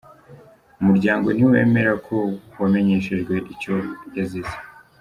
Umuryango 0.81 1.27
ntiwemera 1.31 1.93
ko 2.05 2.17
wamenyeshejwe 2.59 3.35
icyo 3.53 3.75
yazize. 4.17 4.55